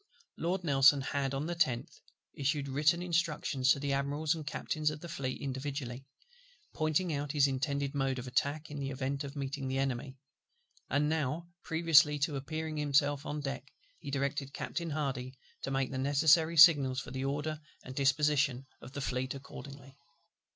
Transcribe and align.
Lord 0.35 0.63
NELSON 0.63 1.01
had, 1.01 1.35
on 1.35 1.45
the 1.45 1.55
10th, 1.55 1.99
issued 2.33 2.67
written 2.67 3.03
Instructions 3.03 3.71
to 3.71 3.79
the 3.79 3.93
Admirals 3.93 4.33
and 4.33 4.47
Captains 4.47 4.89
of 4.89 4.99
the 4.99 5.07
Fleet 5.07 5.39
individually, 5.39 6.07
pointing 6.73 7.13
out 7.13 7.33
his 7.33 7.45
intended 7.45 7.93
mode 7.93 8.17
of 8.17 8.25
attack 8.25 8.71
in 8.71 8.79
the 8.79 8.89
event 8.89 9.23
of 9.23 9.35
meeting 9.35 9.67
the 9.67 9.77
Enemy; 9.77 10.17
and 10.89 11.07
now, 11.07 11.49
previously 11.61 12.17
to 12.17 12.35
appearing 12.35 12.77
himself 12.77 13.27
on 13.27 13.41
deck, 13.41 13.71
he 13.99 14.09
directed 14.09 14.55
Captain 14.55 14.89
HARDY 14.89 15.37
to 15.61 15.69
make 15.69 15.91
the 15.91 15.99
necessary 15.99 16.57
signals 16.57 16.99
for 16.99 17.11
the 17.11 17.23
order 17.25 17.61
and 17.83 17.93
disposition 17.93 18.65
of 18.81 18.93
the 18.93 19.01
Fleet 19.01 19.35
accordingly. 19.35 19.95